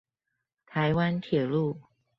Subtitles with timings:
[0.65, 1.79] 台灣鐵路